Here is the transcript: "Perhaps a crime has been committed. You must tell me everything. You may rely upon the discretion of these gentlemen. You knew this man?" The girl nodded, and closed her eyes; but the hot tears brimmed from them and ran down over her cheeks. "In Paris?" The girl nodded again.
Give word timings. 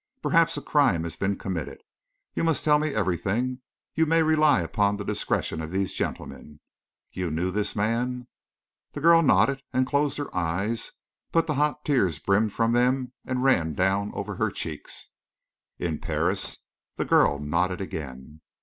"Perhaps 0.23 0.57
a 0.57 0.63
crime 0.63 1.03
has 1.03 1.15
been 1.15 1.37
committed. 1.37 1.77
You 2.33 2.43
must 2.43 2.63
tell 2.63 2.79
me 2.79 2.91
everything. 2.95 3.59
You 3.93 4.07
may 4.07 4.23
rely 4.23 4.61
upon 4.63 4.97
the 4.97 5.03
discretion 5.05 5.61
of 5.61 5.69
these 5.69 5.93
gentlemen. 5.93 6.59
You 7.11 7.29
knew 7.29 7.51
this 7.51 7.75
man?" 7.75 8.25
The 8.93 8.99
girl 9.01 9.21
nodded, 9.21 9.61
and 9.71 9.85
closed 9.85 10.17
her 10.17 10.35
eyes; 10.35 10.93
but 11.31 11.45
the 11.45 11.53
hot 11.53 11.85
tears 11.85 12.17
brimmed 12.17 12.51
from 12.51 12.71
them 12.71 13.11
and 13.25 13.43
ran 13.43 13.75
down 13.75 14.11
over 14.15 14.37
her 14.37 14.49
cheeks. 14.49 15.11
"In 15.77 15.99
Paris?" 15.99 16.57
The 16.95 17.05
girl 17.05 17.37
nodded 17.37 17.79
again. 17.79 18.41